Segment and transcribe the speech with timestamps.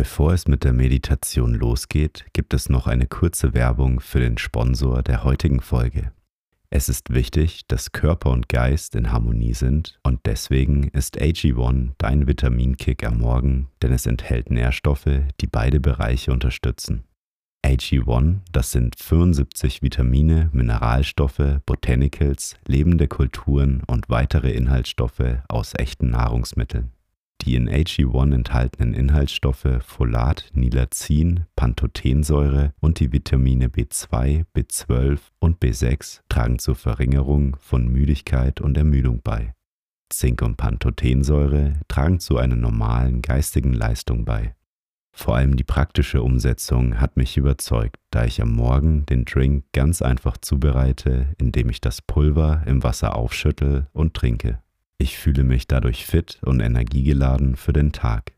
[0.00, 5.02] Bevor es mit der Meditation losgeht, gibt es noch eine kurze Werbung für den Sponsor
[5.02, 6.10] der heutigen Folge.
[6.70, 12.26] Es ist wichtig, dass Körper und Geist in Harmonie sind und deswegen ist AG1 dein
[12.26, 17.04] Vitaminkick am Morgen, denn es enthält Nährstoffe, die beide Bereiche unterstützen.
[17.62, 26.90] AG1, das sind 75 Vitamine, Mineralstoffe, Botanicals, lebende Kulturen und weitere Inhaltsstoffe aus echten Nahrungsmitteln.
[27.42, 36.20] Die in AG1 enthaltenen Inhaltsstoffe Folat, Nilazin, Pantothensäure und die Vitamine B2, B12 und B6
[36.28, 39.54] tragen zur Verringerung von Müdigkeit und Ermüdung bei.
[40.10, 44.54] Zink und Pantothensäure tragen zu einer normalen geistigen Leistung bei.
[45.12, 50.02] Vor allem die praktische Umsetzung hat mich überzeugt, da ich am Morgen den Drink ganz
[50.02, 54.60] einfach zubereite, indem ich das Pulver im Wasser aufschüttel und trinke.
[55.00, 58.34] Ich fühle mich dadurch fit und energiegeladen für den Tag.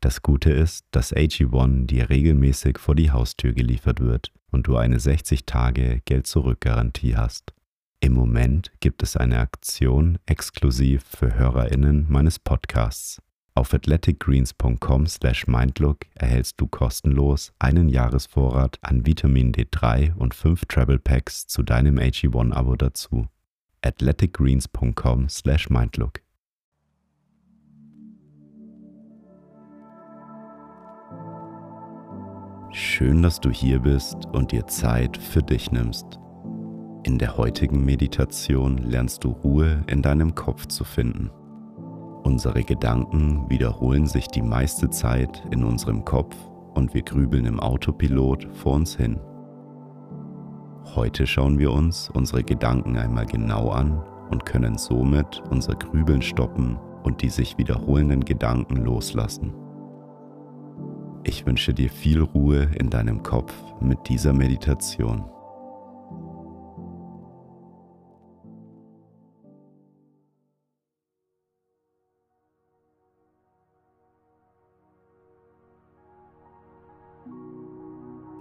[0.00, 4.98] Das Gute ist, dass AG1 dir regelmäßig vor die Haustür geliefert wird und du eine
[4.98, 7.52] 60 Tage Geld-Zurück-Garantie hast.
[8.00, 13.20] Im Moment gibt es eine Aktion exklusiv für HörerInnen meines Podcasts.
[13.54, 20.98] Auf athleticgreens.com slash mindlook erhältst du kostenlos einen Jahresvorrat an Vitamin D3 und 5 Travel
[20.98, 23.28] Packs zu deinem AG1-Abo dazu
[23.82, 26.20] athleticgreens.com slash mindlook.
[32.72, 36.18] Schön, dass du hier bist und dir Zeit für dich nimmst.
[37.04, 41.30] In der heutigen Meditation lernst du Ruhe in deinem Kopf zu finden.
[42.24, 46.34] Unsere Gedanken wiederholen sich die meiste Zeit in unserem Kopf
[46.74, 49.20] und wir grübeln im Autopilot vor uns hin.
[50.94, 56.78] Heute schauen wir uns unsere Gedanken einmal genau an und können somit unser Grübeln stoppen
[57.02, 59.52] und die sich wiederholenden Gedanken loslassen.
[61.24, 65.24] Ich wünsche dir viel Ruhe in deinem Kopf mit dieser Meditation.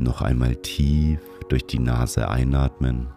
[0.00, 3.08] Noch einmal tief durch die Nase einatmen.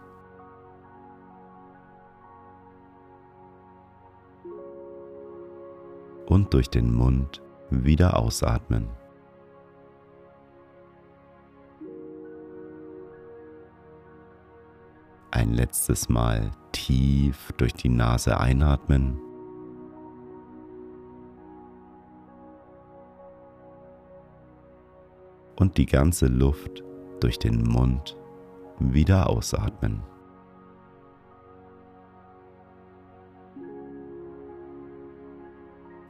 [6.25, 8.89] Und durch den Mund wieder ausatmen.
[15.31, 19.32] Ein letztes Mal tief durch die Nase einatmen.
[25.63, 26.83] Und die ganze Luft
[27.21, 28.17] durch den Mund
[28.79, 30.03] wieder ausatmen.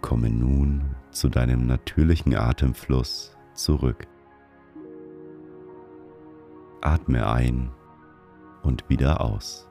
[0.01, 4.07] Komme nun zu deinem natürlichen Atemfluss zurück.
[6.81, 7.69] Atme ein
[8.63, 9.69] und wieder aus.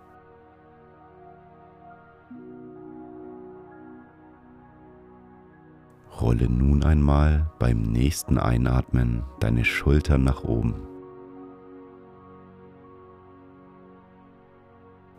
[6.23, 10.75] Rolle nun einmal beim nächsten Einatmen deine Schultern nach oben.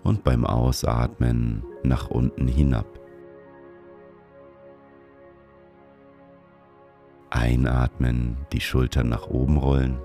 [0.04, 2.88] Und beim Ausatmen nach unten hinab.
[7.32, 10.00] Einatmen, die Schultern nach oben rollen.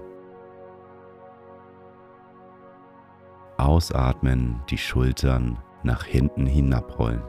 [3.57, 7.23] Ausatmen, die Schultern nach hinten hinabrollen.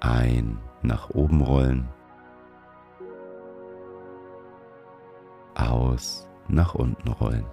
[0.00, 1.88] Ein, nach oben rollen,
[5.54, 7.46] aus, nach unten rollen.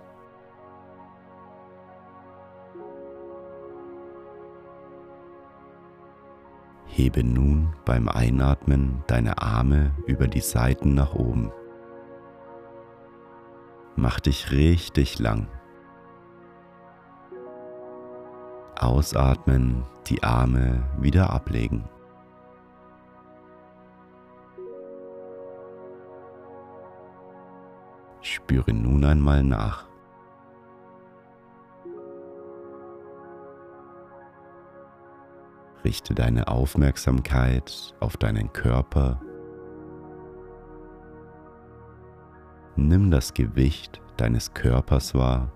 [6.86, 11.52] Hebe nun beim Einatmen deine Arme über die Seiten nach oben.
[13.96, 15.48] Mach dich richtig lang.
[18.80, 21.88] Ausatmen, die Arme wieder ablegen.
[28.48, 29.90] Spüre nun einmal nach.
[35.84, 39.20] Richte deine Aufmerksamkeit auf deinen Körper.
[42.78, 45.52] Nimm das Gewicht deines Körpers wahr.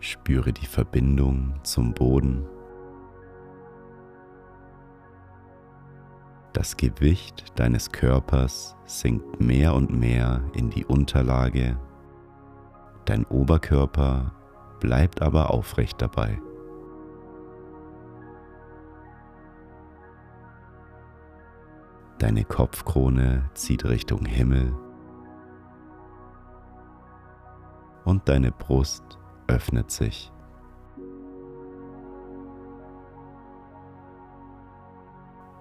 [0.00, 2.57] Spüre die Verbindung zum Boden.
[6.52, 11.78] Das Gewicht deines Körpers sinkt mehr und mehr in die Unterlage.
[13.04, 14.32] Dein Oberkörper
[14.80, 16.40] bleibt aber aufrecht dabei.
[22.18, 24.74] Deine Kopfkrone zieht Richtung Himmel
[28.04, 30.32] und deine Brust öffnet sich.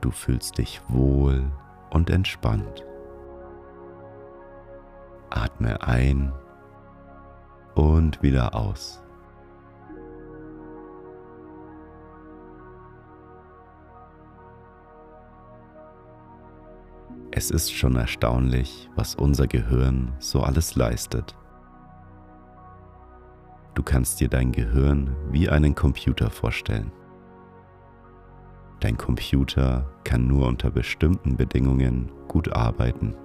[0.07, 1.51] Du fühlst dich wohl
[1.89, 2.85] und entspannt.
[5.29, 6.31] Atme ein
[7.75, 9.03] und wieder aus.
[17.31, 21.35] Es ist schon erstaunlich, was unser Gehirn so alles leistet.
[23.73, 26.93] Du kannst dir dein Gehirn wie einen Computer vorstellen.
[28.79, 33.15] Dein Computer kann nur unter bestimmten Bedingungen gut arbeiten.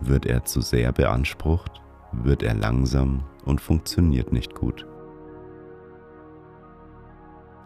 [0.00, 1.82] Wird er zu sehr beansprucht,
[2.12, 4.86] wird er langsam und funktioniert nicht gut.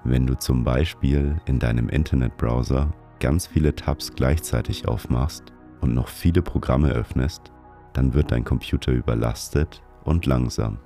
[0.05, 2.91] Wenn du zum Beispiel in deinem Internetbrowser
[3.21, 7.53] ganz viele Tabs gleichzeitig aufmachst und noch viele Programme öffnest,
[7.93, 10.79] dann wird dein Computer überlastet und langsam.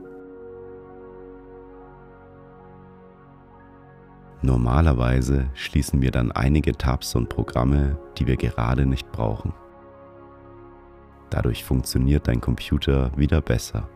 [4.44, 9.52] Normalerweise schließen wir dann einige Tabs und Programme, die wir gerade nicht brauchen.
[11.30, 13.88] Dadurch funktioniert dein Computer wieder besser.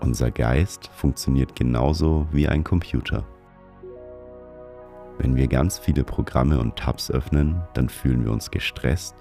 [0.00, 3.24] Unser Geist funktioniert genauso wie ein Computer.
[5.18, 9.14] Wenn wir ganz viele Programme und Tabs öffnen, dann fühlen wir uns gestresst.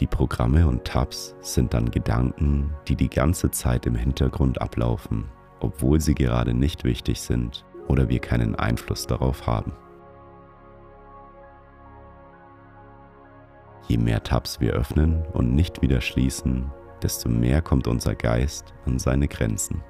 [0.00, 5.26] Die Programme und Tabs sind dann Gedanken, die die ganze Zeit im Hintergrund ablaufen
[5.62, 9.72] obwohl sie gerade nicht wichtig sind oder wir keinen Einfluss darauf haben.
[13.88, 16.70] Je mehr Tabs wir öffnen und nicht wieder schließen,
[17.02, 19.82] desto mehr kommt unser Geist an seine Grenzen.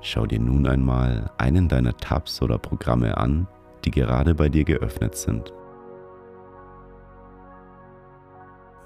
[0.00, 3.48] Schau dir nun einmal einen deiner Tabs oder Programme an,
[3.84, 5.52] die gerade bei dir geöffnet sind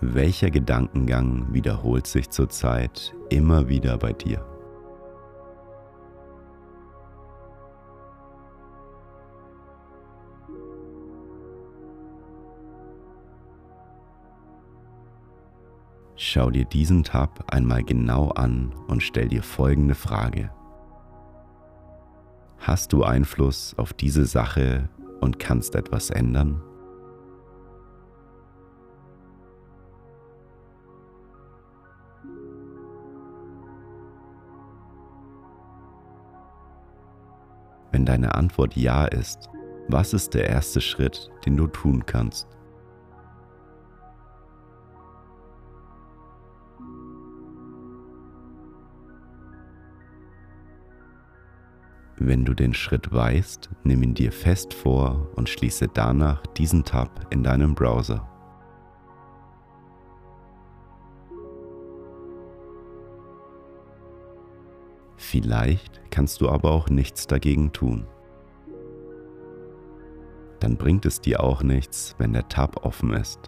[0.02, 4.42] Welcher Gedankengang wiederholt sich zurzeit immer wieder bei dir?
[16.16, 20.50] Schau dir diesen Tab einmal genau an und stell dir folgende Frage.
[22.58, 24.88] Hast du Einfluss auf diese Sache
[25.20, 26.62] und kannst etwas ändern?
[38.00, 39.50] Wenn deine Antwort Ja ist,
[39.88, 42.48] was ist der erste Schritt, den du tun kannst?
[52.16, 57.26] Wenn du den Schritt weißt, nimm ihn dir fest vor und schließe danach diesen Tab
[57.28, 58.29] in deinem Browser.
[65.30, 68.04] Vielleicht kannst du aber auch nichts dagegen tun.
[70.58, 73.38] Dann bringt es dir auch nichts, wenn der Tab offen ist.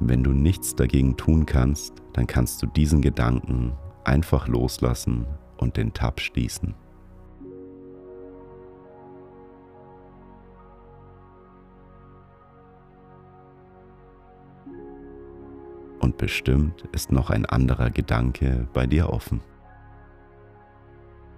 [0.00, 5.24] Wenn du nichts dagegen tun kannst, dann kannst du diesen Gedanken einfach loslassen
[5.56, 6.74] und den Tab schließen.
[16.04, 19.40] Und bestimmt ist noch ein anderer Gedanke bei dir offen.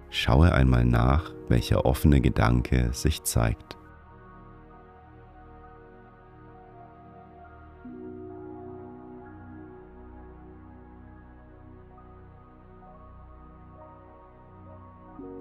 [0.09, 3.77] Schaue einmal nach, welcher offene Gedanke sich zeigt.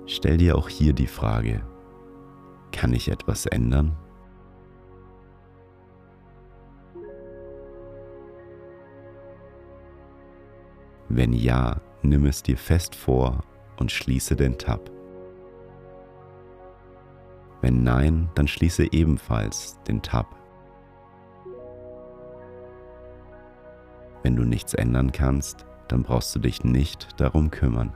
[0.06, 1.62] Stell dir auch hier die Frage,
[2.70, 3.96] kann ich etwas ändern?
[11.08, 13.44] Wenn ja, nimm es dir fest vor
[13.78, 14.90] und schließe den Tab.
[17.60, 20.36] Wenn nein, dann schließe ebenfalls den Tab.
[24.22, 27.92] Wenn du nichts ändern kannst, dann brauchst du dich nicht darum kümmern.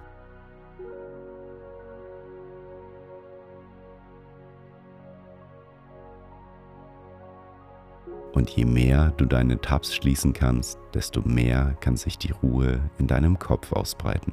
[8.33, 13.07] Und je mehr du deine Tabs schließen kannst, desto mehr kann sich die Ruhe in
[13.07, 14.33] deinem Kopf ausbreiten.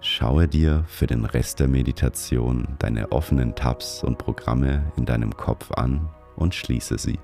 [0.00, 5.70] Schaue dir für den Rest der Meditation deine offenen Tabs und Programme in deinem Kopf
[5.72, 7.20] an und schließe sie.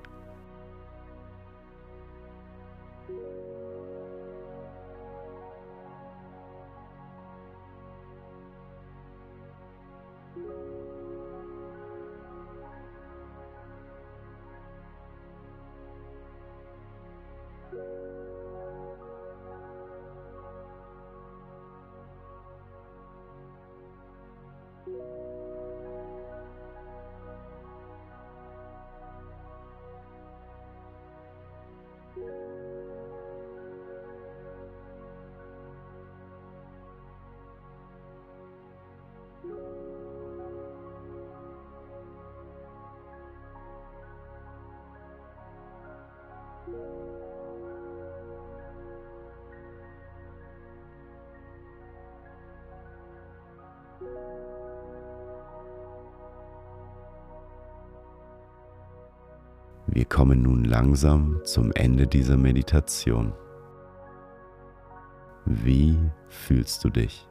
[59.91, 63.33] Wir kommen nun langsam zum Ende dieser Meditation.
[65.45, 67.27] Wie fühlst du dich?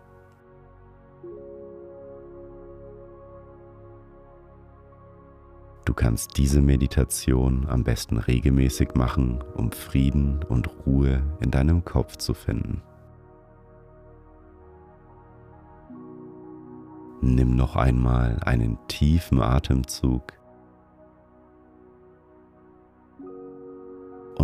[5.85, 12.17] Du kannst diese Meditation am besten regelmäßig machen, um Frieden und Ruhe in deinem Kopf
[12.17, 12.83] zu finden.
[17.21, 20.38] Nimm noch einmal einen tiefen Atemzug